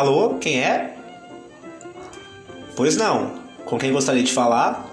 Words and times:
Alô, 0.00 0.38
quem 0.38 0.58
é? 0.58 0.94
Pois 2.74 2.96
não. 2.96 3.34
Com 3.66 3.76
quem 3.76 3.92
gostaria 3.92 4.22
de 4.22 4.32
falar? 4.32 4.88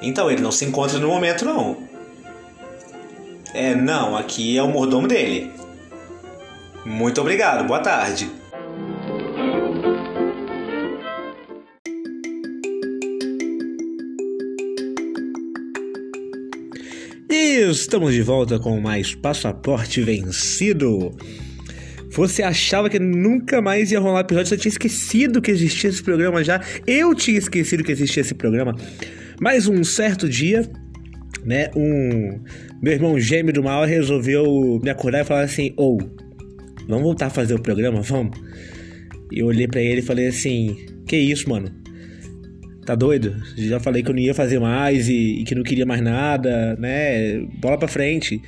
Então, 0.00 0.30
ele 0.30 0.40
não 0.40 0.52
se 0.52 0.64
encontra 0.64 0.96
no 1.00 1.08
momento, 1.08 1.44
não. 1.44 1.76
É, 3.52 3.74
não, 3.74 4.16
aqui 4.16 4.56
é 4.56 4.62
o 4.62 4.68
mordomo 4.68 5.08
dele. 5.08 5.50
Muito 6.86 7.20
obrigado, 7.20 7.66
boa 7.66 7.80
tarde. 7.80 8.30
E 17.28 17.68
estamos 17.68 18.14
de 18.14 18.22
volta 18.22 18.60
com 18.60 18.80
mais 18.80 19.16
Passaporte 19.16 20.00
Vencido. 20.00 21.12
Você 22.14 22.44
achava 22.44 22.88
que 22.88 22.98
nunca 23.00 23.60
mais 23.60 23.90
ia 23.90 23.98
rolar 23.98 24.20
episódio, 24.20 24.48
você 24.48 24.56
tinha 24.56 24.70
esquecido 24.70 25.42
que 25.42 25.50
existia 25.50 25.90
esse 25.90 26.02
programa 26.02 26.44
já. 26.44 26.60
Eu 26.86 27.12
tinha 27.12 27.36
esquecido 27.36 27.82
que 27.82 27.90
existia 27.90 28.20
esse 28.20 28.34
programa. 28.34 28.74
Mas 29.40 29.66
um 29.66 29.82
certo 29.82 30.28
dia, 30.28 30.64
né, 31.44 31.70
um 31.74 32.40
meu 32.80 32.92
irmão 32.92 33.18
gêmeo 33.18 33.52
do 33.52 33.64
mal 33.64 33.84
resolveu 33.84 34.80
me 34.80 34.90
acordar 34.90 35.22
e 35.22 35.24
falar 35.24 35.42
assim: 35.42 35.74
"Ou, 35.76 35.98
oh, 36.00 36.86
vamos 36.86 37.02
voltar 37.02 37.26
a 37.26 37.30
fazer 37.30 37.54
o 37.54 37.60
programa, 37.60 38.00
vamos?" 38.00 38.38
E 39.32 39.40
eu 39.40 39.46
olhei 39.46 39.66
para 39.66 39.80
ele 39.80 39.98
e 39.98 40.02
falei 40.02 40.28
assim: 40.28 40.76
"Que 41.08 41.16
isso, 41.16 41.48
mano? 41.48 41.68
Tá 42.86 42.94
doido? 42.94 43.34
Já 43.56 43.80
falei 43.80 44.04
que 44.04 44.10
eu 44.10 44.14
não 44.14 44.20
ia 44.20 44.34
fazer 44.34 44.60
mais 44.60 45.08
e, 45.08 45.40
e 45.40 45.44
que 45.44 45.54
não 45.54 45.64
queria 45.64 45.84
mais 45.84 46.00
nada, 46.00 46.76
né? 46.76 47.40
Bola 47.60 47.76
pra 47.76 47.88
frente." 47.88 48.40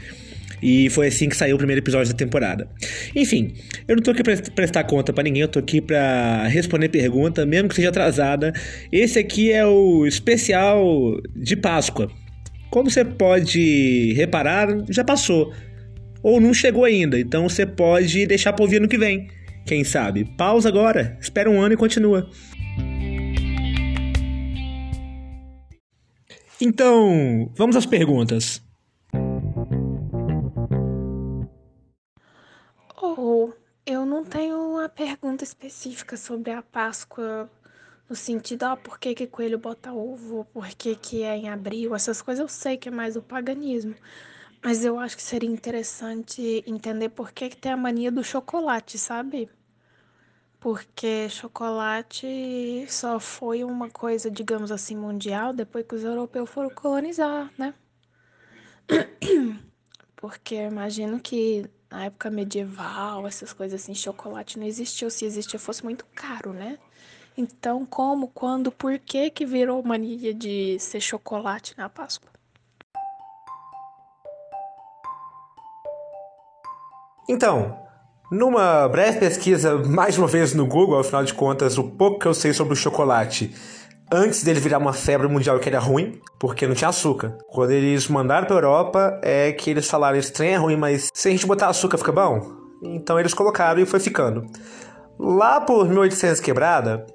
E 0.63 0.89
foi 0.91 1.09
assim 1.09 1.29
que 1.29 1.37
saiu 1.37 1.57
o 1.57 1.59
primeiro 1.59 1.81
episódio 1.81 2.13
da 2.13 2.17
temporada. 2.17 2.69
Enfim, 3.15 3.53
eu 3.87 3.97
não 3.97 4.03
tô 4.03 4.11
aqui 4.11 4.23
pra 4.23 4.37
prestar 4.55 4.85
conta 4.85 5.13
para 5.13 5.25
ninguém, 5.25 5.43
eu 5.43 5.49
tô 5.49 5.59
aqui 5.59 5.81
pra 5.81 6.47
responder 6.47 6.89
pergunta, 6.89 7.45
mesmo 7.45 7.69
que 7.69 7.75
seja 7.75 7.91
atrasada. 7.91 8.53
Esse 8.91 9.19
aqui 9.19 9.53
é 9.53 9.67
o 9.67 10.07
especial 10.07 11.21
de 11.35 11.57
Páscoa. 11.57 12.11
Como 12.71 12.91
você 12.91 13.05
pode 13.05 14.13
reparar, 14.15 14.69
já 14.91 15.05
passou. 15.05 15.53
Ou 16.23 16.41
não 16.41 16.53
chegou 16.53 16.85
ainda, 16.85 17.19
então 17.21 17.49
você 17.49 17.65
pode 17.65 18.27
deixar 18.27 18.53
pra 18.53 18.65
ouvir 18.65 18.81
no 18.81 18.89
que 18.89 18.99
vem. 18.99 19.29
Quem 19.65 19.85
sabe? 19.85 20.25
Pausa 20.37 20.69
agora, 20.69 21.17
espera 21.21 21.51
um 21.51 21.61
ano 21.61 21.75
e 21.75 21.77
continua. 21.77 22.29
Então, 26.61 27.53
vamos 27.57 27.77
às 27.77 27.85
perguntas. 27.85 28.66
Específica 35.59 36.17
sobre 36.17 36.51
a 36.53 36.63
Páscoa 36.63 37.51
no 38.09 38.15
sentido, 38.15 38.65
ah, 38.65 38.77
por 38.77 38.99
que, 38.99 39.15
que 39.15 39.27
coelho 39.27 39.59
bota 39.59 39.93
ovo, 39.93 40.45
por 40.53 40.69
que, 40.69 40.95
que 40.95 41.23
é 41.23 41.37
em 41.37 41.49
abril, 41.49 41.95
essas 41.95 42.23
coisas 42.23 42.41
eu 42.41 42.49
sei 42.49 42.77
que 42.77 42.89
é 42.89 42.93
mais 42.93 43.17
o 43.17 43.23
paganismo. 43.23 43.95
Mas 44.63 44.85
eu 44.85 44.99
acho 44.99 45.17
que 45.17 45.23
seria 45.23 45.51
interessante 45.51 46.63
entender 46.67 47.09
por 47.11 47.33
que, 47.33 47.49
que 47.51 47.57
tem 47.57 47.73
a 47.73 47.77
mania 47.77 48.13
do 48.13 48.23
chocolate, 48.23 48.99
sabe? 48.99 49.51
Porque 50.61 51.29
chocolate 51.29 52.87
só 52.89 53.19
foi 53.21 53.65
uma 53.65 53.91
coisa, 53.91 54.31
digamos 54.31 54.71
assim, 54.73 54.97
mundial 54.97 55.53
depois 55.53 55.87
que 55.87 55.95
os 55.95 56.05
europeus 56.05 56.51
foram 56.51 56.71
colonizar, 56.71 57.51
né? 57.59 57.75
Porque 60.17 60.55
imagino 60.57 61.21
que 61.21 61.69
na 61.91 62.07
época 62.07 62.31
medieval, 62.31 63.27
essas 63.27 63.53
coisas 63.53 63.83
assim, 63.83 63.95
chocolate 63.95 64.59
não 64.59 64.67
existia, 64.67 65.07
ou 65.07 65.11
se 65.11 65.25
existia 65.25 65.59
fosse 65.59 65.85
muito 65.85 66.05
caro, 66.15 66.53
né? 66.53 66.79
Então, 67.37 67.85
como, 67.85 68.29
quando, 68.29 68.73
por 68.73 68.99
que 68.99 69.31
que 69.31 69.45
virou 69.45 69.83
mania 69.83 70.33
de 70.33 70.79
ser 70.79 71.01
chocolate 71.01 71.75
na 71.77 71.89
Páscoa? 71.89 72.31
Então, 77.29 77.79
numa 78.31 78.89
breve 78.89 79.19
pesquisa, 79.19 79.77
mais 79.79 80.17
uma 80.17 80.27
vez 80.27 80.55
no 80.55 80.67
Google, 80.67 80.99
afinal 80.99 81.25
de 81.25 81.35
contas, 81.35 81.77
o 81.77 81.85
pouco 81.85 82.21
que 82.21 82.27
eu 82.27 82.35
sei 82.35 82.53
sobre 82.53 82.73
o 82.73 82.77
chocolate 82.77 83.55
antes 84.11 84.43
dele 84.43 84.61
virar 84.61 84.79
uma 84.79 84.93
febre 84.93 85.29
mundial 85.29 85.59
que 85.59 85.69
era 85.69 85.79
ruim, 85.79 86.21
porque 86.39 86.67
não 86.67 86.75
tinha 86.75 86.89
açúcar. 86.89 87.37
Quando 87.49 87.71
eles 87.71 88.09
mandaram 88.09 88.47
pra 88.47 88.57
Europa, 88.57 89.21
é 89.23 89.53
que 89.53 89.71
eles 89.71 89.89
falaram: 89.89 90.19
esse 90.19 90.33
trem 90.33 90.55
é 90.55 90.57
ruim, 90.57 90.77
mas 90.77 91.09
se 91.13 91.29
a 91.29 91.31
gente 91.31 91.47
botar 91.47 91.69
açúcar 91.69 91.99
fica 91.99 92.13
bom? 92.13 92.41
Então 92.83 93.19
eles 93.19 93.35
colocaram 93.35 93.81
e 93.81 93.87
foi 93.87 94.01
ficando. 94.01 94.47
Lá 95.19 95.61
por 95.61 95.89
1800 95.89 96.41
quebrada, 96.41 97.07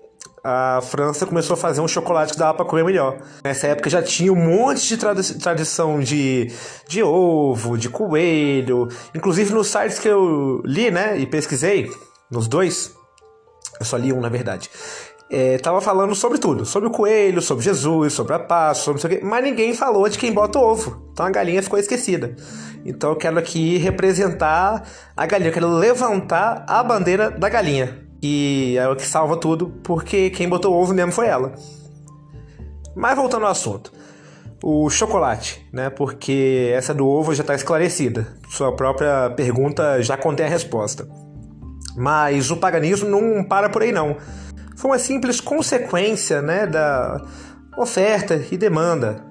a 0.43 0.79
França 0.81 1.25
começou 1.25 1.53
a 1.53 1.57
fazer 1.57 1.81
um 1.81 1.87
chocolate 1.87 2.33
que 2.33 2.39
dava 2.39 2.55
para 2.55 2.65
comer 2.65 2.83
melhor. 2.83 3.19
Nessa 3.43 3.67
época 3.67 3.89
já 3.89 4.01
tinha 4.01 4.33
um 4.33 4.35
monte 4.35 4.87
de 4.87 4.97
tradi 4.97 5.35
tradição 5.35 5.99
de, 5.99 6.51
de 6.87 7.03
ovo, 7.03 7.77
de 7.77 7.89
coelho. 7.89 8.87
Inclusive 9.13 9.53
nos 9.53 9.67
sites 9.67 9.99
que 9.99 10.07
eu 10.07 10.61
li, 10.65 10.89
né, 10.89 11.17
e 11.19 11.27
pesquisei, 11.27 11.91
nos 12.29 12.47
dois, 12.47 12.91
eu 13.79 13.85
só 13.85 13.97
li 13.97 14.11
um 14.11 14.19
na 14.19 14.29
verdade, 14.29 14.69
é, 15.31 15.57
tava 15.57 15.79
falando 15.79 16.13
sobre 16.13 16.37
tudo, 16.37 16.65
sobre 16.65 16.89
o 16.89 16.91
coelho, 16.91 17.41
sobre 17.41 17.63
Jesus, 17.63 18.11
sobre 18.11 18.33
a 18.33 18.39
Páscoa, 18.39 18.97
sobre 18.97 19.15
o 19.15 19.19
quê, 19.19 19.25
mas 19.25 19.41
ninguém 19.41 19.73
falou 19.73 20.07
de 20.09 20.17
quem 20.17 20.33
bota 20.33 20.59
o 20.59 20.61
ovo. 20.61 21.09
Então 21.13 21.25
a 21.25 21.29
galinha 21.29 21.63
ficou 21.63 21.79
esquecida. 21.79 22.35
Então 22.85 23.11
eu 23.11 23.15
quero 23.15 23.39
aqui 23.39 23.77
representar 23.77 24.83
a 25.15 25.25
galinha, 25.25 25.49
eu 25.49 25.53
quero 25.53 25.69
levantar 25.69 26.65
a 26.67 26.83
bandeira 26.83 27.31
da 27.31 27.47
galinha. 27.47 28.05
E 28.21 28.75
é 28.77 28.87
o 28.89 28.95
que 28.95 29.05
salva 29.05 29.37
tudo, 29.37 29.73
porque 29.83 30.29
quem 30.31 30.49
botou 30.49 30.73
o 30.73 30.81
ovo 30.81 30.93
mesmo 30.93 31.13
foi 31.13 31.27
ela. 31.27 31.53
Mas 32.93 33.15
voltando 33.15 33.45
ao 33.45 33.51
assunto. 33.51 33.93
O 34.61 34.89
chocolate, 34.89 35.65
né? 35.71 35.89
Porque 35.89 36.71
essa 36.75 36.93
do 36.93 37.07
ovo 37.07 37.33
já 37.33 37.41
está 37.41 37.55
esclarecida. 37.55 38.27
Sua 38.49 38.75
própria 38.75 39.29
pergunta 39.29 40.03
já 40.03 40.17
contém 40.17 40.45
a 40.45 40.49
resposta. 40.49 41.07
Mas 41.95 42.51
o 42.51 42.57
paganismo 42.57 43.09
não 43.09 43.43
para 43.43 43.69
por 43.69 43.81
aí 43.81 43.91
não 43.91 44.17
foi 44.81 44.89
uma 44.89 44.97
simples 44.97 45.39
consequência 45.39 46.41
né, 46.41 46.65
da 46.65 47.21
oferta 47.77 48.43
e 48.49 48.57
demanda. 48.57 49.23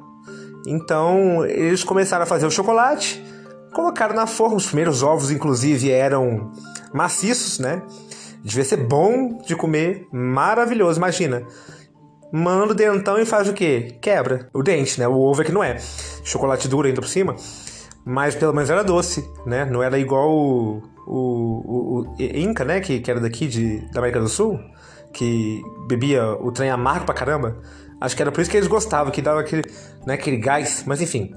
Então 0.64 1.44
eles 1.44 1.82
começaram 1.82 2.22
a 2.22 2.26
fazer 2.26 2.46
o 2.46 2.50
chocolate, 2.52 3.20
colocaram 3.72 4.14
na 4.14 4.28
forma. 4.28 4.56
Os 4.56 4.66
primeiros 4.66 5.02
ovos, 5.02 5.32
inclusive, 5.32 5.90
eram 5.90 6.52
maciços, 6.94 7.58
né? 7.58 7.82
Devia 8.44 8.64
ser 8.64 8.76
bom 8.76 9.38
de 9.44 9.56
comer, 9.56 10.06
maravilhoso. 10.12 10.98
Imagina, 11.00 11.44
manda 12.32 12.72
o 12.72 12.76
dentão 12.76 13.18
e 13.18 13.26
faz 13.26 13.48
o 13.48 13.52
quê? 13.52 13.98
Quebra 14.00 14.48
o 14.54 14.62
dente, 14.62 15.00
né? 15.00 15.08
O 15.08 15.18
ovo 15.18 15.42
é 15.42 15.44
que 15.44 15.52
não 15.52 15.64
é. 15.64 15.78
Chocolate 16.22 16.68
duro 16.68 16.86
ainda 16.86 17.00
por 17.00 17.08
cima, 17.08 17.34
mas 18.04 18.36
pelo 18.36 18.54
menos 18.54 18.70
era 18.70 18.84
doce, 18.84 19.28
né? 19.44 19.64
Não 19.64 19.82
era 19.82 19.98
igual 19.98 20.30
o, 20.30 20.80
o, 21.08 21.16
o, 21.16 22.00
o 22.02 22.16
Inca, 22.20 22.64
né? 22.64 22.78
Que, 22.80 23.00
que 23.00 23.10
era 23.10 23.18
daqui 23.18 23.48
de, 23.48 23.80
da 23.90 23.98
América 23.98 24.20
do 24.20 24.28
Sul 24.28 24.60
que 25.12 25.62
bebia 25.86 26.32
o 26.40 26.52
trem 26.52 26.70
amargo 26.70 27.04
pra 27.04 27.14
caramba. 27.14 27.56
Acho 28.00 28.16
que 28.16 28.22
era 28.22 28.32
por 28.32 28.40
isso 28.40 28.50
que 28.50 28.56
eles 28.56 28.68
gostavam, 28.68 29.12
que 29.12 29.20
dava 29.20 29.40
aquele, 29.40 29.62
né, 30.06 30.14
aquele 30.14 30.38
gás. 30.38 30.84
Mas 30.86 31.00
enfim, 31.00 31.34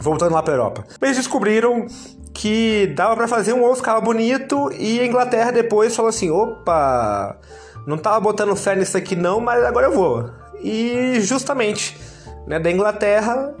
voltando 0.00 0.32
lá 0.32 0.42
pra 0.42 0.54
Europa. 0.54 0.84
Eles 1.00 1.16
descobriram 1.16 1.86
que 2.32 2.86
dava 2.96 3.14
para 3.14 3.28
fazer 3.28 3.52
um 3.52 3.62
ovo 3.62 3.76
ficava 3.76 4.00
bonito 4.00 4.70
e 4.78 5.00
a 5.00 5.06
Inglaterra 5.06 5.50
depois 5.50 5.94
falou 5.94 6.08
assim: 6.08 6.30
opa, 6.30 7.38
não 7.86 7.98
tava 7.98 8.20
botando 8.20 8.56
fé 8.56 8.74
nisso 8.74 8.96
aqui 8.96 9.14
não, 9.14 9.40
mas 9.40 9.62
agora 9.64 9.86
eu 9.86 9.92
vou. 9.92 10.30
E 10.62 11.20
justamente, 11.20 11.98
né, 12.46 12.58
da 12.58 12.70
Inglaterra, 12.70 13.54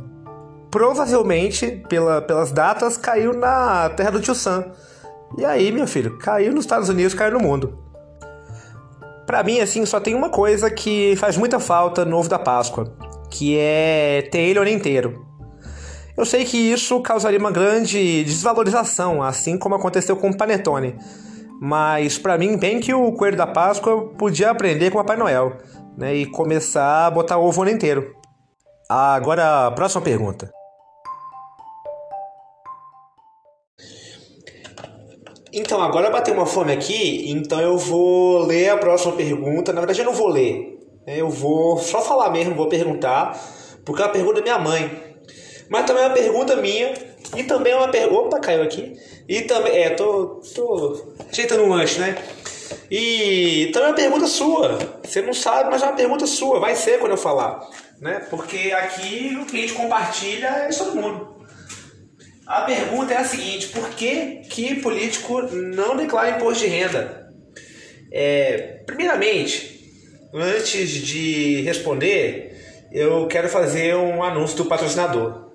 provavelmente, 0.70 1.82
pela, 1.88 2.22
pelas 2.22 2.50
datas, 2.52 2.96
caiu 2.96 3.34
na 3.34 3.90
terra 3.90 4.10
do 4.10 4.20
tio 4.20 4.34
Sam. 4.34 4.64
E 5.36 5.44
aí, 5.44 5.72
meu 5.72 5.86
filho, 5.86 6.18
caiu 6.18 6.52
nos 6.52 6.64
Estados 6.64 6.88
Unidos, 6.88 7.14
caiu 7.14 7.32
no 7.32 7.40
mundo. 7.40 7.78
Para 9.32 9.42
mim, 9.42 9.60
assim, 9.60 9.86
só 9.86 9.98
tem 9.98 10.14
uma 10.14 10.28
coisa 10.28 10.70
que 10.70 11.16
faz 11.16 11.38
muita 11.38 11.58
falta 11.58 12.04
no 12.04 12.18
ovo 12.18 12.28
da 12.28 12.38
Páscoa, 12.38 12.94
que 13.30 13.56
é 13.58 14.28
ter 14.30 14.40
ele 14.40 14.70
inteiro. 14.70 15.26
Eu 16.14 16.26
sei 16.26 16.44
que 16.44 16.58
isso 16.58 17.00
causaria 17.00 17.38
uma 17.38 17.50
grande 17.50 18.24
desvalorização, 18.24 19.22
assim 19.22 19.56
como 19.56 19.74
aconteceu 19.74 20.18
com 20.18 20.28
o 20.28 20.36
Panetone. 20.36 20.98
Mas 21.58 22.18
para 22.18 22.36
mim, 22.36 22.58
bem 22.58 22.78
que 22.78 22.92
o 22.92 23.10
coelho 23.12 23.38
da 23.38 23.46
Páscoa 23.46 24.08
podia 24.18 24.50
aprender 24.50 24.90
com 24.90 24.98
o 24.98 25.00
Papai 25.00 25.16
Noel, 25.16 25.56
né, 25.96 26.14
e 26.14 26.26
começar 26.26 27.06
a 27.06 27.10
botar 27.10 27.38
o 27.38 27.46
ovo 27.46 27.66
inteiro. 27.66 28.14
Agora, 28.86 29.70
próxima 29.70 30.02
pergunta. 30.02 30.52
Então, 35.52 35.82
agora 35.82 36.10
bateu 36.10 36.32
uma 36.32 36.46
fome 36.46 36.72
aqui, 36.72 37.30
então 37.30 37.60
eu 37.60 37.76
vou 37.76 38.38
ler 38.46 38.70
a 38.70 38.76
próxima 38.78 39.12
pergunta. 39.12 39.72
Na 39.72 39.80
verdade, 39.80 40.00
eu 40.00 40.06
não 40.06 40.14
vou 40.14 40.28
ler. 40.28 40.78
Né? 41.06 41.20
Eu 41.20 41.28
vou 41.28 41.78
só 41.78 42.00
falar 42.00 42.30
mesmo, 42.30 42.54
vou 42.54 42.68
perguntar, 42.68 43.38
porque 43.84 44.00
é 44.00 44.06
uma 44.06 44.12
pergunta 44.12 44.36
da 44.36 44.42
minha 44.42 44.58
mãe. 44.58 45.14
Mas 45.68 45.84
também 45.84 46.02
é 46.02 46.06
uma 46.06 46.14
pergunta 46.14 46.56
minha, 46.56 46.94
e 47.36 47.44
também 47.44 47.72
é 47.72 47.76
uma 47.76 47.88
pergunta. 47.88 48.20
Opa, 48.20 48.40
caiu 48.40 48.62
aqui. 48.62 48.94
E 49.28 49.42
também. 49.42 49.76
É, 49.76 49.90
tô, 49.90 50.40
tô 50.54 51.14
ajeitando 51.30 51.62
um 51.64 51.68
lanche, 51.68 51.98
né? 51.98 52.16
E 52.90 53.70
também 53.72 53.88
é 53.88 53.90
uma 53.90 53.96
pergunta 53.96 54.26
sua. 54.26 54.78
Você 55.02 55.22
não 55.22 55.32
sabe, 55.32 55.70
mas 55.70 55.82
é 55.82 55.86
uma 55.86 55.96
pergunta 55.96 56.26
sua. 56.26 56.60
Vai 56.60 56.74
ser 56.74 56.98
quando 56.98 57.12
eu 57.12 57.18
falar. 57.18 57.60
Né? 58.00 58.26
Porque 58.28 58.72
aqui 58.72 59.38
o 59.40 59.48
gente 59.48 59.72
compartilha 59.74 60.46
é 60.46 60.68
todo 60.68 60.96
mundo. 60.96 61.31
A 62.46 62.62
pergunta 62.62 63.14
é 63.14 63.18
a 63.18 63.24
seguinte: 63.24 63.68
por 63.68 63.88
que, 63.90 64.42
que 64.48 64.80
político 64.80 65.42
não 65.42 65.96
declara 65.96 66.36
imposto 66.36 66.64
de 66.64 66.70
renda? 66.70 67.32
É, 68.12 68.82
primeiramente, 68.84 69.80
antes 70.34 70.90
de 70.90 71.62
responder, 71.62 72.88
eu 72.90 73.26
quero 73.26 73.48
fazer 73.48 73.94
um 73.96 74.22
anúncio 74.22 74.56
do 74.56 74.64
patrocinador. 74.66 75.52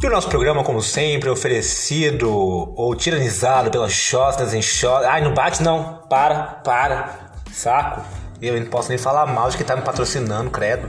E 0.00 0.06
o 0.06 0.10
nosso 0.10 0.28
programa, 0.28 0.62
como 0.62 0.80
sempre, 0.80 1.28
é 1.28 1.32
oferecido 1.32 2.30
ou 2.30 2.94
tiranizado 2.94 3.70
pelas 3.70 3.92
chostas 3.92 4.54
em 4.54 4.62
chostas. 4.62 5.08
Ai, 5.08 5.22
não 5.22 5.34
bate 5.34 5.62
não. 5.62 6.06
Para, 6.08 6.60
para. 6.64 7.32
Saco. 7.52 8.27
Eu 8.40 8.58
não 8.58 8.66
posso 8.66 8.88
nem 8.88 8.98
falar 8.98 9.26
mal 9.26 9.50
de 9.50 9.56
que 9.56 9.64
tá 9.64 9.76
me 9.76 9.82
patrocinando, 9.82 10.50
credo. 10.50 10.88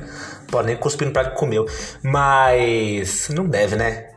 Pode 0.51 0.67
nem 0.67 0.75
cuspir 0.77 1.07
no 1.07 1.13
prato 1.13 1.31
que 1.31 1.37
comeu. 1.37 1.65
Mas 2.03 3.29
não 3.29 3.45
deve, 3.45 3.75
né? 3.75 4.09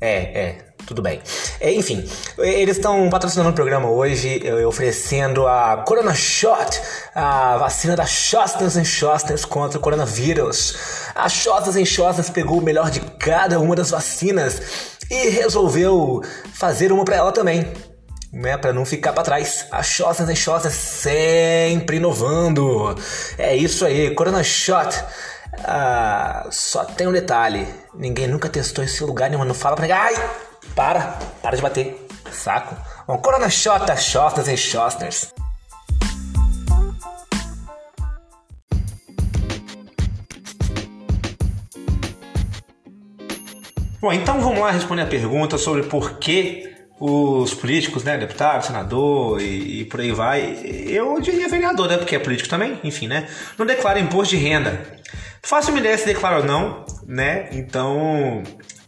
É, 0.00 0.40
é 0.40 0.68
tudo 0.88 1.02
bem. 1.02 1.20
É, 1.60 1.70
enfim, 1.72 2.08
eles 2.38 2.76
estão 2.76 3.10
patrocinando 3.10 3.50
o 3.50 3.52
programa 3.52 3.90
hoje, 3.90 4.40
oferecendo 4.66 5.46
a 5.46 5.84
Corona 5.86 6.14
Shot, 6.14 6.80
a 7.14 7.58
vacina 7.58 7.94
da 7.94 8.06
Shosters 8.06 8.74
Shosters 8.86 9.44
contra 9.44 9.78
o 9.78 9.82
coronavírus. 9.82 10.76
A 11.14 11.28
Shosters 11.28 11.86
Shosters 11.86 12.30
pegou 12.30 12.58
o 12.58 12.62
melhor 12.62 12.90
de 12.90 13.00
cada 13.00 13.60
uma 13.60 13.76
das 13.76 13.90
vacinas 13.90 14.62
e 15.10 15.28
resolveu 15.28 16.22
fazer 16.54 16.90
uma 16.90 17.04
para 17.04 17.16
ela 17.16 17.32
também. 17.32 17.70
Né, 18.30 18.58
para 18.58 18.74
não 18.74 18.84
ficar 18.84 19.12
para 19.12 19.22
trás. 19.22 19.66
A 19.70 19.82
Shosters 19.82 20.38
Shosters 20.38 20.74
sempre 20.74 21.96
inovando. 21.96 22.94
É 23.38 23.56
isso 23.56 23.86
aí, 23.86 24.14
Corona 24.14 24.42
Shot. 24.42 25.02
Ah, 25.64 26.46
só 26.50 26.84
tem 26.84 27.06
um 27.06 27.12
detalhe: 27.12 27.66
ninguém 27.94 28.26
nunca 28.26 28.48
testou 28.48 28.84
esse 28.84 29.02
lugar 29.02 29.30
nenhum. 29.30 29.44
Não 29.44 29.54
fala 29.54 29.76
pra. 29.76 29.86
Ai! 29.86 30.14
Para, 30.74 31.18
para 31.42 31.56
de 31.56 31.62
bater. 31.62 32.06
Saco. 32.30 32.76
Bom, 33.06 33.16
Corona 33.18 33.48
Xota, 33.48 33.96
Xostas 33.96 34.48
e 34.48 34.56
Xosters. 34.56 35.32
Bom, 44.00 44.12
então 44.12 44.40
vamos 44.40 44.60
lá 44.60 44.70
responder 44.70 45.02
a 45.02 45.06
pergunta 45.06 45.58
sobre 45.58 45.82
por 45.82 46.18
que 46.18 46.77
os 47.00 47.54
políticos, 47.54 48.02
né, 48.04 48.18
deputado, 48.18 48.64
senador 48.64 49.40
e, 49.40 49.80
e, 49.80 49.84
por 49.84 50.00
aí 50.00 50.12
vai, 50.12 50.58
eu 50.86 51.20
diria 51.20 51.48
vereador, 51.48 51.88
né, 51.88 51.96
porque 51.96 52.16
é 52.16 52.18
político 52.18 52.48
também, 52.48 52.78
enfim, 52.82 53.06
né, 53.06 53.28
não 53.56 53.64
declara 53.64 54.00
imposto 54.00 54.36
de 54.36 54.42
renda. 54.42 54.80
Faço 55.42 55.70
uma 55.70 55.78
ideia 55.78 55.96
se 55.96 56.06
declara 56.06 56.38
ou 56.38 56.44
não, 56.44 56.84
né, 57.06 57.48
então 57.52 58.42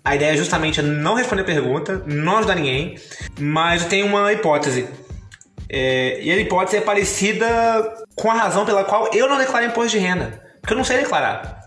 a 0.05 0.17
ideia 0.17 0.33
é 0.33 0.37
justamente 0.37 0.83
não 0.83 1.15
responder 1.15 1.45
pergunta, 1.45 2.03
não 2.07 2.39
ajudar 2.39 2.57
ninguém, 2.57 2.99
mas 3.39 3.83
eu 3.83 3.89
tenho 3.89 4.07
uma 4.07 4.33
hipótese. 4.33 4.89
É, 5.69 6.21
e 6.21 6.33
a 6.33 6.37
hipótese 6.37 6.79
é 6.79 6.81
parecida 6.81 7.47
com 8.17 8.31
a 8.31 8.35
razão 8.35 8.67
pela 8.67 8.83
qual 8.83 9.09
eu 9.15 9.29
não 9.29 9.39
declaro 9.39 9.67
imposto 9.67 9.91
de 9.91 9.99
renda. 9.99 10.43
Porque 10.61 10.75
eu 10.75 10.77
não 10.77 10.85
sei 10.85 10.99
declarar. 10.99 11.61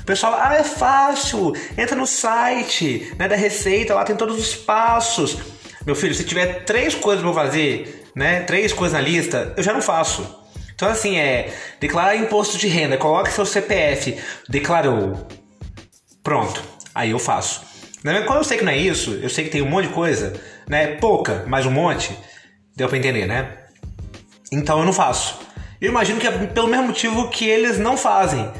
O 0.00 0.04
pessoal, 0.04 0.34
ah, 0.40 0.54
é 0.54 0.64
fácil, 0.64 1.52
entra 1.76 1.94
no 1.94 2.06
site 2.06 3.12
né, 3.18 3.28
da 3.28 3.36
Receita, 3.36 3.94
lá 3.94 4.02
tem 4.02 4.16
todos 4.16 4.38
os 4.38 4.56
passos. 4.56 5.36
Meu 5.86 5.94
filho, 5.94 6.14
se 6.14 6.24
tiver 6.24 6.64
três 6.64 6.94
coisas 6.94 7.24
pra 7.24 7.32
fazer, 7.32 8.10
né, 8.14 8.40
três 8.40 8.72
coisas 8.72 8.98
na 8.98 9.04
lista, 9.04 9.54
eu 9.56 9.62
já 9.62 9.72
não 9.72 9.80
faço. 9.80 10.38
Então, 10.74 10.88
assim, 10.88 11.18
é 11.18 11.52
declarar 11.78 12.16
imposto 12.16 12.56
de 12.56 12.66
renda, 12.66 12.96
coloque 12.96 13.32
seu 13.32 13.44
CPF, 13.44 14.16
declarou. 14.48 15.26
Pronto, 16.22 16.62
aí 16.94 17.10
eu 17.10 17.18
faço. 17.18 17.62
Quando 18.26 18.38
eu 18.38 18.44
sei 18.44 18.56
que 18.56 18.64
não 18.64 18.72
é 18.72 18.78
isso, 18.78 19.18
eu 19.22 19.28
sei 19.28 19.44
que 19.44 19.50
tem 19.50 19.62
um 19.62 19.68
monte 19.68 19.88
de 19.88 19.94
coisa, 19.94 20.32
né? 20.66 20.96
Pouca, 20.96 21.44
mas 21.46 21.66
um 21.66 21.70
monte, 21.70 22.16
deu 22.74 22.88
pra 22.88 22.96
entender, 22.96 23.26
né? 23.26 23.58
Então 24.50 24.78
eu 24.78 24.86
não 24.86 24.92
faço. 24.92 25.38
Eu 25.80 25.90
imagino 25.90 26.18
que 26.18 26.26
é 26.26 26.30
pelo 26.30 26.68
mesmo 26.68 26.88
motivo 26.88 27.28
que 27.28 27.46
eles 27.46 27.78
não 27.78 27.96
fazem. 27.96 28.50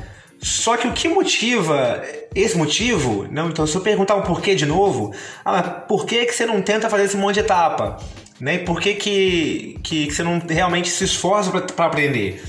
Só 0.42 0.76
que 0.76 0.88
o 0.88 0.92
que 0.92 1.08
motiva 1.08 2.02
esse 2.34 2.56
motivo, 2.56 3.26
não, 3.30 3.50
então 3.50 3.66
se 3.66 3.76
eu 3.76 3.82
perguntar 3.82 4.14
o 4.14 4.22
porquê 4.22 4.54
de 4.54 4.64
novo, 4.64 5.12
ah, 5.44 5.62
por 5.62 6.06
que, 6.06 6.24
que 6.24 6.34
você 6.34 6.46
não 6.46 6.62
tenta 6.62 6.88
fazer 6.88 7.04
esse 7.04 7.16
monte 7.16 7.34
de 7.34 7.40
etapa? 7.40 7.98
Né? 8.40 8.58
Por 8.58 8.80
que, 8.80 8.94
que, 8.94 9.78
que, 9.82 10.06
que 10.06 10.14
você 10.14 10.22
não 10.22 10.40
realmente 10.48 10.88
se 10.88 11.04
esforça 11.04 11.50
para 11.50 11.84
aprender? 11.84 12.42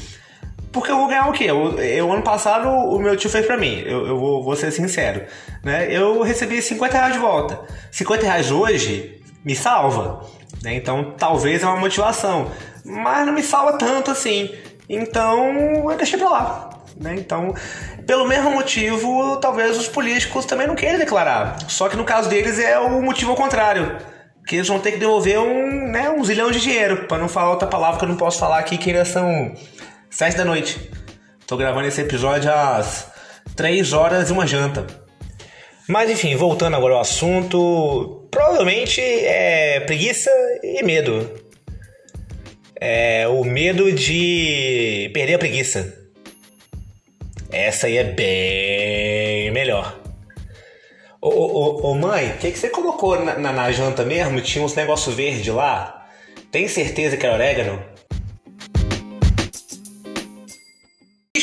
Porque 0.71 0.89
eu 0.89 0.95
vou 0.95 1.07
ganhar 1.07 1.27
o 1.27 1.33
quê? 1.33 1.45
Eu, 1.45 1.77
eu 1.79 2.11
ano 2.11 2.21
passado 2.21 2.69
o 2.69 2.97
meu 2.97 3.17
tio 3.17 3.29
fez 3.29 3.45
pra 3.45 3.57
mim, 3.57 3.83
eu, 3.85 4.07
eu 4.07 4.17
vou, 4.17 4.41
vou, 4.41 4.55
ser 4.55 4.71
sincero. 4.71 5.25
Né? 5.61 5.87
Eu 5.91 6.21
recebi 6.21 6.61
50 6.61 6.97
reais 6.97 7.13
de 7.13 7.19
volta. 7.19 7.59
50 7.91 8.23
reais 8.23 8.51
hoje 8.51 9.21
me 9.43 9.53
salva. 9.53 10.25
Né? 10.63 10.75
Então 10.75 11.13
talvez 11.17 11.61
é 11.61 11.65
uma 11.65 11.75
motivação. 11.75 12.49
Mas 12.85 13.25
não 13.25 13.33
me 13.33 13.43
salva 13.43 13.77
tanto 13.77 14.11
assim. 14.11 14.49
Então 14.87 15.91
eu 15.91 15.97
deixei 15.97 16.17
pra 16.17 16.29
lá. 16.29 16.70
Né? 17.01 17.15
Então, 17.17 17.53
pelo 18.05 18.27
mesmo 18.27 18.51
motivo, 18.51 19.37
talvez 19.37 19.77
os 19.77 19.87
políticos 19.87 20.45
também 20.45 20.67
não 20.67 20.75
queiram 20.75 20.99
declarar. 20.99 21.57
Só 21.67 21.89
que 21.89 21.97
no 21.97 22.05
caso 22.05 22.29
deles 22.29 22.59
é 22.59 22.77
o 22.79 23.01
motivo 23.01 23.31
ao 23.31 23.37
contrário. 23.37 23.97
Que 24.47 24.55
eles 24.55 24.67
vão 24.67 24.79
ter 24.79 24.93
que 24.93 24.97
devolver 24.97 25.39
um, 25.39 25.91
né, 25.91 26.09
um 26.09 26.23
zilhão 26.23 26.51
de 26.51 26.59
dinheiro. 26.59 27.07
para 27.07 27.17
não 27.17 27.27
falar 27.27 27.51
outra 27.51 27.67
palavra 27.67 27.99
que 27.99 28.05
eu 28.05 28.09
não 28.09 28.17
posso 28.17 28.39
falar 28.39 28.59
aqui, 28.59 28.77
que 28.77 28.89
ainda 28.89 29.05
são 29.05 29.53
Sete 30.11 30.35
da 30.35 30.43
noite. 30.43 30.91
Tô 31.47 31.55
gravando 31.55 31.87
esse 31.87 32.01
episódio 32.01 32.51
às 32.51 33.09
três 33.55 33.93
horas 33.93 34.29
e 34.29 34.33
uma 34.33 34.45
janta. 34.45 34.85
Mas 35.87 36.11
enfim, 36.11 36.35
voltando 36.35 36.75
agora 36.75 36.95
ao 36.95 36.99
assunto, 36.99 38.27
provavelmente 38.29 38.99
é 38.99 39.79
preguiça 39.79 40.29
e 40.61 40.83
medo. 40.83 41.31
É 42.75 43.25
o 43.29 43.45
medo 43.45 43.89
de 43.89 45.09
perder 45.13 45.35
a 45.35 45.39
preguiça. 45.39 46.00
Essa 47.51 47.87
aí 47.87 47.97
é 47.97 48.03
bem 48.03 49.51
melhor. 49.51 49.99
Ô, 51.21 51.29
ô, 51.29 51.91
ô 51.91 51.95
mãe, 51.95 52.29
o 52.29 52.37
que, 52.37 52.51
que 52.51 52.57
você 52.57 52.69
colocou 52.69 53.23
na, 53.23 53.37
na, 53.37 53.51
na 53.51 53.71
janta 53.71 54.03
mesmo? 54.03 54.41
Tinha 54.41 54.63
uns 54.63 54.73
negócios 54.73 55.13
verdes 55.15 55.53
lá? 55.53 56.07
Tem 56.51 56.67
certeza 56.67 57.17
que 57.17 57.25
era 57.25 57.35
orégano? 57.35 57.91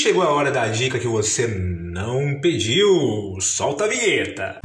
chegou 0.08 0.22
a 0.22 0.30
hora 0.30 0.50
da 0.50 0.66
dica 0.68 0.98
que 0.98 1.06
você 1.06 1.46
não 1.46 2.40
pediu. 2.40 3.36
Solta 3.40 3.84
a 3.84 3.88
vinheta. 3.88 4.58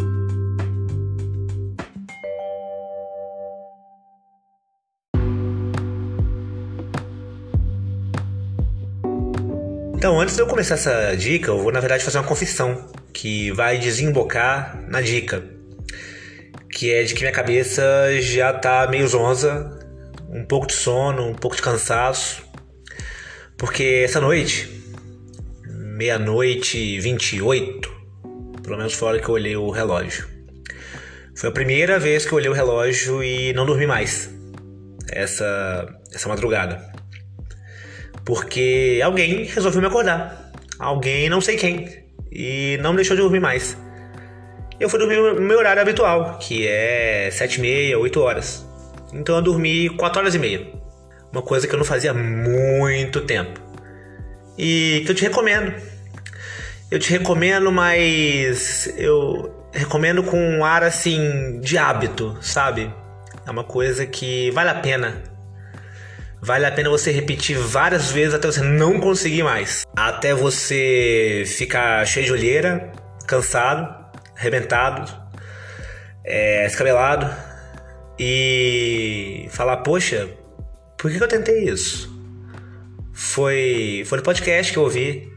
Então, 10.04 10.20
antes 10.20 10.36
de 10.36 10.42
eu 10.42 10.48
começar 10.48 10.74
essa 10.74 11.16
dica, 11.16 11.50
eu 11.50 11.58
vou 11.58 11.72
na 11.72 11.80
verdade 11.80 12.04
fazer 12.04 12.18
uma 12.18 12.28
confissão 12.28 12.92
que 13.14 13.52
vai 13.52 13.78
desembocar 13.78 14.78
na 14.90 15.00
dica, 15.00 15.42
que 16.70 16.92
é 16.92 17.04
de 17.04 17.14
que 17.14 17.22
minha 17.22 17.32
cabeça 17.32 17.82
já 18.20 18.52
tá 18.52 18.86
meio 18.86 19.08
zonza, 19.08 19.80
um 20.28 20.44
pouco 20.44 20.68
de 20.68 20.74
sono, 20.74 21.26
um 21.26 21.34
pouco 21.34 21.56
de 21.56 21.62
cansaço, 21.62 22.44
porque 23.58 24.02
essa 24.04 24.20
noite 24.20 24.70
meia-noite 25.96 26.78
e 26.78 27.00
28, 27.00 27.90
pelo 28.62 28.76
menos 28.76 28.94
foi 28.96 29.08
a 29.08 29.12
hora 29.12 29.22
que 29.22 29.30
eu 29.30 29.36
olhei 29.36 29.56
o 29.56 29.70
relógio. 29.70 30.28
Foi 31.34 31.48
a 31.48 31.54
primeira 31.54 31.98
vez 31.98 32.26
que 32.26 32.34
eu 32.34 32.36
olhei 32.40 32.50
o 32.50 32.54
relógio 32.54 33.24
e 33.24 33.54
não 33.54 33.66
dormi 33.66 33.88
mais 33.88 34.30
essa, 35.10 35.88
essa 36.14 36.28
madrugada. 36.28 36.93
Porque 38.26 39.02
alguém 39.04 39.44
resolveu 39.46 39.82
me 39.82 39.88
acordar. 39.88 40.52
Alguém, 40.80 41.30
não 41.30 41.42
sei 41.42 41.58
quem. 41.58 41.88
E 42.32 42.78
não 42.82 42.96
deixou 42.96 43.16
de 43.16 43.22
dormir 43.22 43.40
mais. 43.40 43.78
Eu 44.80 44.90
fui 44.90 45.00
dormir 45.00 45.18
no 45.18 45.42
meu 45.42 45.60
horário 45.60 45.82
habitual, 45.82 46.38
que 46.40 46.68
é 46.68 47.30
7 47.32 47.56
e 47.58 47.62
meia, 47.62 48.00
8 48.00 48.20
horas. 48.20 48.66
Então 49.14 49.36
eu 49.36 49.42
dormi 49.42 49.90
4 49.90 50.20
horas 50.20 50.36
e 50.36 50.40
meia. 50.40 50.68
Uma 51.32 51.42
coisa 51.42 51.68
que 51.68 51.74
eu 51.74 51.78
não 51.78 51.86
fazia 51.86 52.14
muito 52.14 53.22
tempo. 53.22 53.60
E 54.58 55.04
que 55.06 55.12
eu 55.12 55.16
te 55.16 55.24
recomendo 55.24 55.74
eu 56.94 57.00
te 57.00 57.10
recomendo, 57.10 57.72
mas 57.72 58.86
eu 58.98 59.52
recomendo 59.72 60.22
com 60.22 60.38
um 60.38 60.64
ar 60.64 60.84
assim 60.84 61.60
de 61.60 61.76
hábito, 61.76 62.38
sabe? 62.40 62.94
É 63.48 63.50
uma 63.50 63.64
coisa 63.64 64.06
que 64.06 64.52
vale 64.52 64.70
a 64.70 64.76
pena. 64.76 65.24
Vale 66.46 66.66
a 66.66 66.72
pena 66.74 66.90
você 66.90 67.10
repetir 67.10 67.58
várias 67.58 68.12
vezes 68.12 68.34
até 68.34 68.48
você 68.48 68.62
não 68.62 69.00
conseguir 69.00 69.44
mais. 69.44 69.86
Até 69.96 70.34
você 70.34 71.46
ficar 71.48 72.06
cheio 72.06 72.26
de 72.26 72.34
olheira, 72.34 72.92
cansado, 73.26 73.88
arrebentado. 74.38 75.10
é, 76.26 76.66
escabelado 76.66 77.34
e 78.20 79.48
falar, 79.52 79.78
poxa, 79.78 80.30
por 80.98 81.10
que, 81.10 81.24
eu 81.24 81.28
tentei 81.30 81.64
isso? 81.64 82.12
Foi, 83.14 84.04
foi 84.06 84.18
no 84.18 84.24
podcast 84.24 84.72
que 84.72 84.78
eu 84.78 84.84
ouvi. 84.84 85.32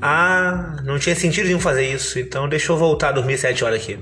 Ah, 0.00 0.76
não 0.84 1.00
tinha 1.00 1.16
sentido 1.16 1.46
nenhum 1.46 1.60
fazer 1.60 1.86
isso, 1.86 2.20
então 2.20 2.48
deixa 2.48 2.70
eu 2.70 2.76
voltar 2.76 3.08
a 3.08 3.12
dormir 3.12 3.38
7 3.38 3.64
horas 3.64 3.82
aqui. 3.82 3.98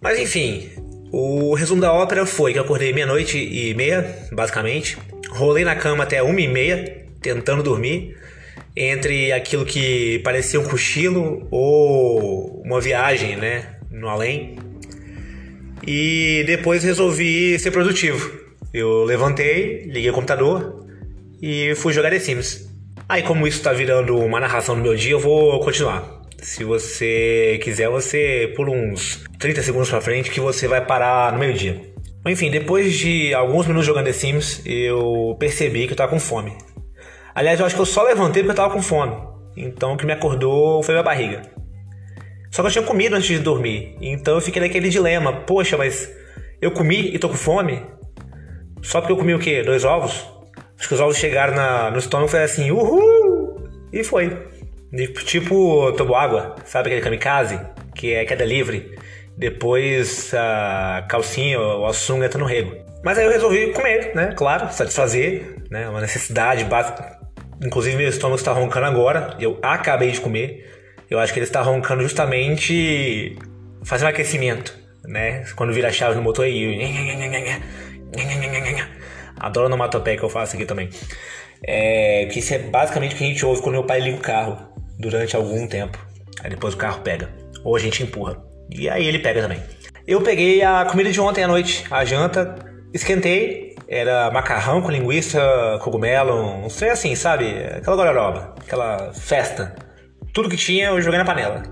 Mas 0.00 0.18
enfim, 0.18 0.70
o 1.12 1.54
resumo 1.54 1.80
da 1.80 1.92
ópera 1.92 2.24
foi 2.24 2.52
que 2.52 2.58
eu 2.58 2.62
acordei 2.62 2.92
meia-noite 2.92 3.36
e 3.36 3.74
meia, 3.74 4.28
basicamente. 4.32 4.96
Rolei 5.30 5.64
na 5.64 5.76
cama 5.76 6.04
até 6.04 6.22
uma 6.22 6.40
e 6.40 6.48
meia, 6.48 7.06
tentando 7.20 7.62
dormir. 7.62 8.16
Entre 8.76 9.32
aquilo 9.32 9.64
que 9.64 10.18
parecia 10.20 10.60
um 10.60 10.64
cochilo 10.64 11.46
ou 11.50 12.62
uma 12.62 12.80
viagem, 12.80 13.36
né? 13.36 13.76
No 13.90 14.08
além. 14.08 14.58
E 15.86 16.44
depois 16.46 16.84
resolvi 16.84 17.58
ser 17.58 17.70
produtivo. 17.70 18.30
Eu 18.72 19.04
levantei, 19.04 19.84
liguei 19.86 20.10
o 20.10 20.12
computador 20.12 20.86
e 21.40 21.74
fui 21.76 21.92
jogar 21.92 22.10
The 22.10 22.18
Sims. 22.18 22.68
Aí, 23.08 23.22
como 23.22 23.46
isso 23.46 23.62
tá 23.62 23.72
virando 23.72 24.18
uma 24.18 24.40
narração 24.40 24.74
do 24.74 24.82
meu 24.82 24.94
dia, 24.94 25.12
eu 25.12 25.20
vou 25.20 25.60
continuar. 25.60 26.22
Se 26.42 26.64
você 26.64 27.58
quiser, 27.62 27.88
você 27.88 28.52
pula 28.56 28.70
uns 28.70 29.24
30 29.38 29.62
segundos 29.62 29.88
pra 29.88 30.00
frente 30.00 30.30
que 30.30 30.40
você 30.40 30.66
vai 30.66 30.84
parar 30.84 31.32
no 31.32 31.38
meio-dia. 31.38 31.80
Enfim, 32.26 32.50
depois 32.50 32.94
de 32.94 33.32
alguns 33.32 33.66
minutos 33.66 33.86
jogando 33.86 34.06
The 34.06 34.12
Sims, 34.12 34.62
eu 34.66 35.36
percebi 35.38 35.86
que 35.86 35.92
eu 35.92 35.96
tava 35.96 36.10
com 36.10 36.18
fome. 36.18 36.56
Aliás, 37.34 37.60
eu 37.60 37.66
acho 37.66 37.74
que 37.74 37.80
eu 37.80 37.86
só 37.86 38.02
levantei 38.02 38.42
porque 38.42 38.52
eu 38.52 38.56
tava 38.56 38.74
com 38.74 38.82
fome. 38.82 39.16
Então 39.56 39.94
o 39.94 39.96
que 39.96 40.04
me 40.04 40.12
acordou 40.12 40.82
foi 40.82 40.94
minha 40.94 41.04
barriga. 41.04 41.42
Só 42.50 42.62
que 42.62 42.68
eu 42.68 42.72
tinha 42.72 42.84
comido 42.84 43.14
antes 43.14 43.28
de 43.28 43.38
dormir. 43.38 43.96
Então 44.00 44.34
eu 44.34 44.40
fiquei 44.40 44.60
naquele 44.60 44.88
dilema. 44.88 45.32
Poxa, 45.32 45.76
mas 45.76 46.10
eu 46.60 46.70
comi 46.70 47.14
e 47.14 47.18
tô 47.18 47.28
com 47.28 47.36
fome? 47.36 47.82
Só 48.82 49.00
porque 49.00 49.12
eu 49.12 49.16
comi 49.16 49.34
o 49.34 49.38
quê? 49.38 49.62
Dois 49.62 49.84
ovos? 49.84 50.26
Acho 50.78 50.88
que 50.88 50.94
os 50.94 51.00
ovos 51.00 51.16
chegaram 51.16 51.54
na, 51.54 51.90
no 51.90 51.98
estômago 51.98 52.28
e 52.28 52.30
foi 52.30 52.42
assim, 52.42 52.70
uhul! 52.70 53.68
E 53.92 54.02
foi. 54.02 54.36
Tipo, 55.24 55.92
tomou 55.92 56.16
água, 56.16 56.54
sabe 56.64 56.88
aquele 56.88 57.02
kamikaze? 57.02 57.60
Que 57.94 58.14
é 58.14 58.24
queda 58.24 58.44
livre. 58.44 58.96
Depois 59.36 60.32
a 60.34 61.06
calcinha 61.08 61.60
ou 61.60 61.86
a 61.86 61.92
sunga 61.92 62.28
tá 62.28 62.38
no 62.38 62.46
rego. 62.46 62.74
Mas 63.04 63.18
aí 63.18 63.24
eu 63.24 63.30
resolvi 63.30 63.72
comer, 63.72 64.14
né? 64.14 64.32
Claro, 64.34 64.72
satisfazer, 64.72 65.62
né? 65.70 65.88
Uma 65.88 66.00
necessidade 66.00 66.64
básica. 66.64 67.18
Inclusive 67.64 67.96
meu 67.96 68.08
estômago 68.08 68.38
está 68.38 68.52
roncando 68.52 68.86
agora. 68.86 69.36
Eu 69.38 69.58
acabei 69.62 70.10
de 70.10 70.20
comer. 70.20 70.72
Eu 71.10 71.18
acho 71.18 71.32
que 71.32 71.38
ele 71.38 71.46
está 71.46 71.60
roncando 71.60 72.02
justamente 72.02 73.36
fazendo 73.84 74.08
aquecimento, 74.08 74.76
né? 75.04 75.44
Quando 75.54 75.72
vira 75.72 75.88
a 75.88 75.92
chave 75.92 76.16
no 76.16 76.22
motor 76.22 76.46
aí. 76.46 76.80
Adoro 79.38 79.66
onomatopeia 79.66 80.16
que 80.16 80.22
eu 80.22 80.30
faço 80.30 80.56
aqui 80.56 80.64
também. 80.64 80.88
É, 81.62 82.26
que 82.32 82.38
isso 82.38 82.54
é 82.54 82.58
basicamente 82.58 83.14
o 83.14 83.18
que 83.18 83.24
a 83.24 83.26
gente 83.26 83.44
ouve 83.44 83.62
quando 83.62 83.74
meu 83.74 83.84
pai 83.84 84.00
liga 84.00 84.16
o 84.16 84.20
carro 84.20 84.58
durante 84.98 85.36
algum 85.36 85.66
tempo. 85.66 85.98
Aí 86.42 86.50
depois 86.50 86.74
o 86.74 86.76
carro 86.76 87.02
pega. 87.02 87.28
Ou 87.62 87.76
a 87.76 87.78
gente 87.78 88.02
empurra. 88.02 88.45
E 88.70 88.88
aí 88.88 89.06
ele 89.06 89.18
pega 89.18 89.42
também. 89.42 89.60
Eu 90.06 90.22
peguei 90.22 90.62
a 90.62 90.84
comida 90.84 91.10
de 91.10 91.20
ontem 91.20 91.44
à 91.44 91.48
noite, 91.48 91.84
a 91.90 92.04
janta, 92.04 92.54
esquentei. 92.92 93.74
Era 93.88 94.30
macarrão 94.32 94.82
com 94.82 94.90
linguiça, 94.90 95.40
cogumelo, 95.80 96.60
não 96.60 96.68
sei 96.68 96.90
assim, 96.90 97.14
sabe? 97.14 97.46
Aquela 97.76 97.96
gororoba, 97.96 98.54
aquela 98.60 99.12
festa. 99.12 99.76
Tudo 100.32 100.48
que 100.48 100.56
tinha 100.56 100.88
eu 100.88 101.00
joguei 101.00 101.18
na 101.18 101.24
panela. 101.24 101.62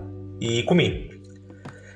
E 0.40 0.62
comi. 0.62 1.10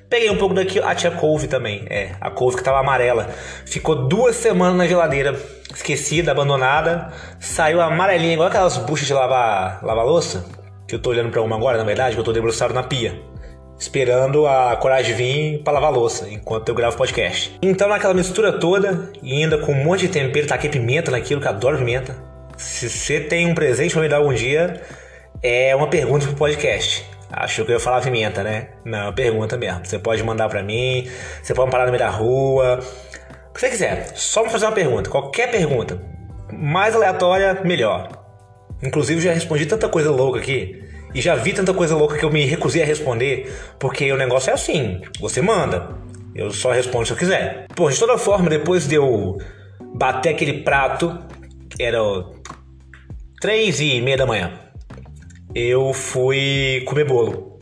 Peguei 0.09 0.29
um 0.29 0.37
pouco 0.37 0.55
daqui, 0.55 0.79
a 0.79 0.93
tia 0.95 1.11
couve 1.11 1.47
também. 1.47 1.85
É, 1.89 2.15
a 2.19 2.29
couve 2.31 2.57
que 2.57 2.63
tava 2.63 2.79
amarela. 2.79 3.29
Ficou 3.65 4.07
duas 4.07 4.35
semanas 4.35 4.75
na 4.75 4.87
geladeira 4.87 5.39
esquecida, 5.73 6.31
abandonada, 6.31 7.11
saiu 7.39 7.79
amarelinha, 7.79 8.33
igual 8.33 8.47
aquelas 8.47 8.77
buchas 8.77 9.07
de 9.07 9.13
lavar, 9.13 9.83
lavar 9.83 10.05
louça, 10.05 10.45
que 10.87 10.95
eu 10.95 10.99
tô 10.99 11.11
olhando 11.11 11.29
para 11.29 11.41
uma 11.41 11.55
agora, 11.55 11.77
na 11.77 11.83
verdade, 11.83 12.15
que 12.15 12.19
eu 12.19 12.23
tô 12.23 12.33
debruçado 12.33 12.73
na 12.73 12.83
pia, 12.83 13.21
esperando 13.79 14.45
a 14.45 14.75
coragem 14.75 15.15
vir 15.15 15.63
para 15.63 15.73
lavar 15.73 15.91
louça, 15.91 16.27
enquanto 16.29 16.67
eu 16.67 16.75
gravo 16.75 16.97
podcast. 16.97 17.57
Então, 17.61 17.87
naquela 17.87 18.13
mistura 18.13 18.59
toda, 18.59 19.09
e 19.23 19.41
ainda 19.41 19.57
com 19.57 19.71
um 19.71 19.83
monte 19.83 20.01
de 20.01 20.09
tempero, 20.09 20.45
taquei 20.45 20.69
pimenta 20.69 21.09
naquilo, 21.09 21.39
que 21.39 21.47
eu 21.47 21.51
adoro 21.51 21.77
pimenta. 21.77 22.15
Se 22.57 22.89
você 22.89 23.21
tem 23.21 23.47
um 23.47 23.55
presente 23.55 23.93
para 23.93 24.01
me 24.01 24.09
dar 24.09 24.17
algum 24.17 24.33
dia, 24.33 24.81
é 25.41 25.73
uma 25.73 25.87
pergunta 25.87 26.27
pro 26.27 26.35
podcast. 26.35 27.05
Achou 27.31 27.63
que 27.63 27.71
eu 27.71 27.75
ia 27.75 27.79
falar 27.79 28.01
pimenta, 28.01 28.43
né? 28.43 28.69
Não, 28.83 29.13
pergunta 29.13 29.55
mesmo. 29.55 29.85
Você 29.85 29.97
pode 29.97 30.21
mandar 30.23 30.49
para 30.49 30.61
mim, 30.61 31.09
você 31.41 31.53
pode 31.53 31.71
parar 31.71 31.85
no 31.85 31.91
meio 31.91 32.03
da 32.03 32.09
rua, 32.09 32.79
o 33.49 33.53
que 33.53 33.61
você 33.61 33.69
quiser, 33.69 34.11
só 34.15 34.43
me 34.43 34.49
fazer 34.49 34.65
uma 34.65 34.73
pergunta, 34.73 35.09
qualquer 35.09 35.49
pergunta. 35.49 36.01
Mais 36.51 36.95
aleatória, 36.95 37.61
melhor. 37.63 38.09
Inclusive, 38.83 39.21
já 39.21 39.31
respondi 39.31 39.65
tanta 39.65 39.87
coisa 39.87 40.11
louca 40.11 40.39
aqui. 40.39 40.88
E 41.13 41.21
já 41.21 41.35
vi 41.35 41.53
tanta 41.53 41.73
coisa 41.73 41.95
louca 41.95 42.17
que 42.17 42.23
eu 42.23 42.31
me 42.31 42.45
recusei 42.45 42.83
a 42.83 42.85
responder. 42.85 43.51
Porque 43.79 44.11
o 44.11 44.17
negócio 44.17 44.51
é 44.51 44.53
assim: 44.53 45.01
você 45.19 45.41
manda. 45.41 45.89
Eu 46.35 46.51
só 46.51 46.71
respondo 46.71 47.05
se 47.05 47.13
eu 47.13 47.17
quiser. 47.17 47.67
Pô, 47.75 47.89
de 47.89 47.99
toda 47.99 48.17
forma, 48.17 48.49
depois 48.49 48.87
de 48.87 48.95
eu 48.95 49.37
bater 49.95 50.29
aquele 50.29 50.61
prato, 50.61 51.17
era 51.79 51.99
três 53.41 53.79
e 53.79 53.99
meia 54.01 54.17
da 54.17 54.25
manhã, 54.25 54.51
eu 55.55 55.93
fui 55.93 56.83
comer 56.85 57.05
bolo. 57.05 57.59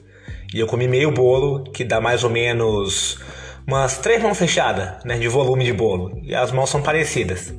E 0.54 0.60
eu 0.60 0.68
comi 0.68 0.88
meio 0.88 1.12
bolo, 1.12 1.64
que 1.64 1.84
dá 1.84 2.00
mais 2.00 2.24
ou 2.24 2.30
menos 2.30 3.20
umas 3.66 3.98
três 3.98 4.22
mãos 4.22 4.38
fechadas, 4.38 5.04
né, 5.04 5.18
de 5.18 5.28
volume 5.28 5.66
de 5.66 5.74
bolo. 5.74 6.20
E 6.24 6.34
as 6.34 6.52
mãos 6.52 6.70
são 6.70 6.82
parecidas. 6.82 7.54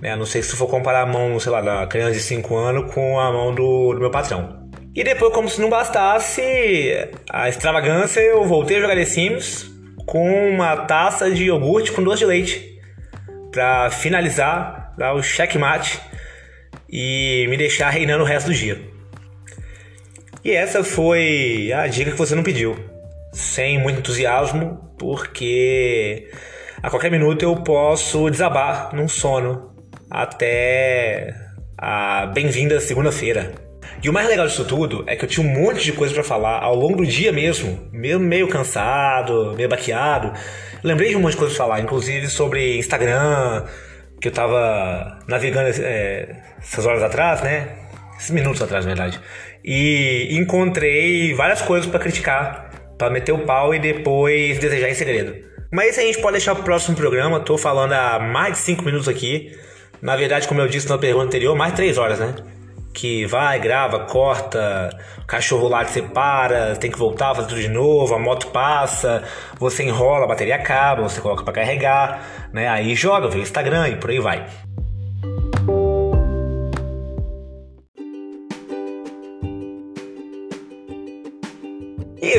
Né? 0.00 0.16
Não 0.16 0.24
sei 0.24 0.42
se 0.42 0.56
for 0.56 0.66
comparar 0.66 1.02
a 1.02 1.06
mão, 1.06 1.38
sei 1.38 1.52
lá, 1.52 1.60
da 1.60 1.86
criança 1.86 2.12
de 2.12 2.20
5 2.20 2.56
anos 2.56 2.92
com 2.92 3.20
a 3.20 3.30
mão 3.30 3.54
do, 3.54 3.92
do 3.94 4.00
meu 4.00 4.10
patrão. 4.10 4.61
E 4.94 5.02
depois, 5.02 5.32
como 5.32 5.48
se 5.48 5.60
não 5.60 5.70
bastasse 5.70 6.42
a 7.30 7.48
extravagância, 7.48 8.20
eu 8.20 8.44
voltei 8.44 8.76
a 8.76 8.80
jogar 8.80 8.94
The 8.94 9.04
Sims 9.06 9.70
com 10.04 10.50
uma 10.50 10.76
taça 10.76 11.30
de 11.30 11.44
iogurte 11.44 11.92
com 11.92 12.02
doce 12.02 12.18
de 12.18 12.26
leite. 12.26 12.78
Pra 13.50 13.90
finalizar, 13.90 14.94
dar 14.98 15.14
o 15.14 15.22
checkmate 15.22 15.98
e 16.88 17.46
me 17.48 17.56
deixar 17.56 17.88
reinando 17.88 18.22
o 18.22 18.26
resto 18.26 18.48
do 18.48 18.54
dia. 18.54 18.78
E 20.44 20.50
essa 20.50 20.84
foi 20.84 21.72
a 21.72 21.86
dica 21.86 22.10
que 22.10 22.18
você 22.18 22.34
não 22.34 22.42
pediu 22.42 22.76
sem 23.32 23.78
muito 23.78 24.00
entusiasmo, 24.00 24.94
porque 24.98 26.28
a 26.82 26.90
qualquer 26.90 27.10
minuto 27.10 27.42
eu 27.42 27.56
posso 27.56 28.28
desabar 28.30 28.94
num 28.94 29.08
sono 29.08 29.74
até 30.10 31.34
a 31.78 32.26
bem-vinda 32.26 32.78
segunda-feira. 32.78 33.71
E 34.02 34.08
o 34.08 34.12
mais 34.12 34.28
legal 34.28 34.46
disso 34.46 34.64
tudo 34.64 35.04
é 35.06 35.16
que 35.16 35.24
eu 35.24 35.28
tinha 35.28 35.46
um 35.46 35.50
monte 35.50 35.82
de 35.82 35.92
coisa 35.92 36.12
para 36.12 36.24
falar 36.24 36.60
ao 36.60 36.74
longo 36.74 36.96
do 36.96 37.06
dia 37.06 37.32
mesmo, 37.32 37.88
mesmo 37.92 38.24
meio 38.24 38.48
cansado, 38.48 39.54
meio 39.56 39.68
baqueado. 39.68 40.32
Lembrei 40.82 41.10
de 41.10 41.16
um 41.16 41.20
monte 41.20 41.32
de 41.32 41.38
coisa 41.38 41.54
pra 41.54 41.64
falar, 41.64 41.80
inclusive 41.80 42.28
sobre 42.28 42.78
Instagram, 42.78 43.64
que 44.20 44.28
eu 44.28 44.32
tava 44.32 45.18
navegando 45.28 45.70
é, 45.80 46.42
essas 46.58 46.86
horas 46.86 47.02
atrás, 47.02 47.42
né? 47.42 47.68
Esses 48.18 48.30
minutos 48.30 48.62
atrás, 48.62 48.84
na 48.84 48.94
verdade. 48.94 49.20
E 49.64 50.28
encontrei 50.32 51.34
várias 51.34 51.62
coisas 51.62 51.88
para 51.88 52.00
criticar 52.00 52.70
para 52.98 53.10
meter 53.10 53.32
o 53.32 53.38
pau 53.38 53.74
e 53.74 53.80
depois 53.80 54.58
desejar 54.58 54.88
em 54.88 54.94
segredo. 54.94 55.34
Mas 55.72 55.90
isso 55.90 56.00
a 56.00 56.02
gente 56.04 56.20
pode 56.20 56.32
deixar 56.32 56.54
pro 56.54 56.62
próximo 56.62 56.96
programa. 56.96 57.40
Tô 57.40 57.58
falando 57.58 57.92
há 57.92 58.18
mais 58.20 58.52
de 58.52 58.58
5 58.58 58.84
minutos 58.84 59.08
aqui. 59.08 59.50
Na 60.00 60.14
verdade, 60.14 60.46
como 60.46 60.60
eu 60.60 60.68
disse 60.68 60.88
na 60.88 60.98
pergunta 60.98 61.26
anterior, 61.26 61.56
mais 61.56 61.72
de 61.72 61.76
3 61.78 61.98
horas, 61.98 62.20
né? 62.20 62.34
Que 62.92 63.24
vai, 63.26 63.58
grava, 63.58 64.00
corta, 64.00 64.90
cachorro 65.26 65.68
lá 65.68 65.84
que 65.84 65.90
você 65.92 66.02
para, 66.02 66.76
tem 66.76 66.90
que 66.90 66.98
voltar, 66.98 67.34
fazer 67.34 67.48
tudo 67.48 67.60
de 67.60 67.68
novo, 67.68 68.14
a 68.14 68.18
moto 68.18 68.48
passa, 68.48 69.22
você 69.58 69.82
enrola, 69.82 70.24
a 70.24 70.28
bateria 70.28 70.56
acaba, 70.56 71.02
você 71.02 71.20
coloca 71.20 71.42
para 71.42 71.54
carregar, 71.54 72.22
né? 72.52 72.68
Aí 72.68 72.94
joga, 72.94 73.28
vê 73.28 73.38
o 73.38 73.42
Instagram 73.42 73.88
e 73.88 73.96
por 73.96 74.10
aí 74.10 74.18
vai. 74.18 74.46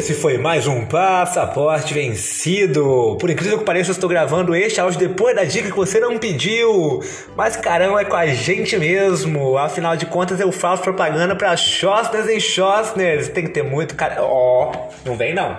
Esse 0.03 0.15
foi 0.15 0.37
mais 0.37 0.67
um 0.67 0.85
passaporte 0.85 1.93
vencido. 1.93 3.15
Por 3.21 3.29
incrível 3.29 3.59
que 3.59 3.63
pareça, 3.63 3.91
eu 3.91 3.93
estou 3.93 4.09
gravando 4.09 4.53
este 4.53 4.81
áudio 4.81 4.99
depois 4.99 5.33
da 5.33 5.45
dica 5.45 5.69
que 5.69 5.77
você 5.77 5.97
não 5.97 6.17
pediu. 6.17 7.01
Mas 7.37 7.55
caramba, 7.55 8.01
é 8.01 8.03
com 8.03 8.17
a 8.17 8.25
gente 8.25 8.77
mesmo. 8.77 9.57
Afinal 9.57 9.95
de 9.95 10.05
contas, 10.05 10.41
eu 10.41 10.51
faço 10.51 10.83
propaganda 10.83 11.37
para 11.37 11.55
Schostners 11.55 12.27
e 12.27 12.37
Schostners. 12.41 13.29
Tem 13.29 13.45
que 13.45 13.51
ter 13.51 13.63
muito 13.63 13.95
cara. 13.95 14.21
Ó, 14.21 14.73
oh, 14.73 14.91
não 15.05 15.15
vem 15.15 15.33
não. 15.33 15.57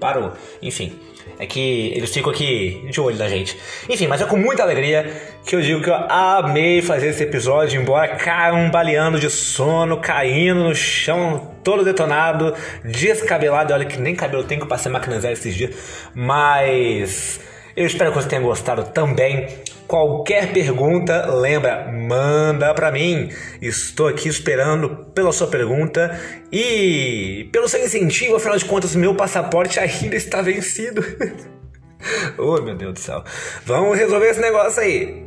Parou. 0.00 0.32
Enfim. 0.60 0.98
É 1.38 1.46
que 1.46 1.92
eles 1.94 2.12
ficam 2.12 2.30
aqui 2.30 2.84
de 2.90 3.00
olho 3.00 3.16
na 3.16 3.28
gente. 3.28 3.56
Enfim, 3.88 4.06
mas 4.06 4.20
é 4.20 4.24
com 4.24 4.36
muita 4.36 4.62
alegria 4.62 5.10
que 5.44 5.54
eu 5.54 5.60
digo 5.60 5.82
que 5.82 5.90
eu 5.90 5.94
amei 5.94 6.82
fazer 6.82 7.08
esse 7.08 7.22
episódio, 7.22 7.80
embora 7.80 8.16
cambaleando 8.16 9.18
de 9.18 9.30
sono, 9.30 9.98
caindo 9.98 10.64
no 10.64 10.74
chão, 10.74 11.54
todo 11.62 11.84
detonado, 11.84 12.54
descabelado. 12.84 13.72
Olha 13.72 13.84
que 13.84 13.98
nem 13.98 14.14
cabelo 14.14 14.44
tem 14.44 14.58
que 14.58 14.64
eu 14.64 14.68
passei 14.68 14.90
zero 15.20 15.32
esses 15.32 15.54
dias. 15.54 15.74
Mas 16.14 17.40
eu 17.76 17.86
espero 17.86 18.10
que 18.10 18.20
você 18.20 18.28
tenha 18.28 18.42
gostado 18.42 18.84
também. 18.84 19.46
Qualquer 19.88 20.52
pergunta, 20.52 21.24
lembra, 21.34 21.90
manda 21.90 22.74
para 22.74 22.92
mim. 22.92 23.30
Estou 23.62 24.06
aqui 24.06 24.28
esperando 24.28 25.06
pela 25.14 25.32
sua 25.32 25.46
pergunta 25.46 26.20
e 26.52 27.48
pelo 27.50 27.66
seu 27.66 27.82
incentivo, 27.82 28.36
afinal 28.36 28.58
de 28.58 28.66
contas, 28.66 28.94
meu 28.94 29.14
passaporte 29.14 29.80
ainda 29.80 30.14
está 30.14 30.42
vencido. 30.42 31.02
oh, 32.36 32.60
meu 32.60 32.76
Deus 32.76 32.92
do 32.92 33.00
céu. 33.00 33.24
Vamos 33.64 33.96
resolver 33.96 34.28
esse 34.28 34.40
negócio 34.42 34.82
aí. 34.82 35.26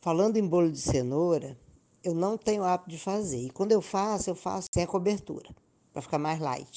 Falando 0.00 0.36
em 0.36 0.46
bolo 0.46 0.70
de 0.70 0.78
cenoura, 0.78 1.56
eu 2.04 2.14
não 2.14 2.36
tenho 2.38 2.64
hábito 2.64 2.90
de 2.90 2.98
fazer. 2.98 3.46
E 3.46 3.50
quando 3.50 3.72
eu 3.72 3.80
faço, 3.82 4.30
eu 4.30 4.34
faço 4.34 4.68
sem 4.72 4.82
a 4.82 4.86
cobertura, 4.86 5.50
para 5.92 6.02
ficar 6.02 6.18
mais 6.18 6.40
light. 6.40 6.68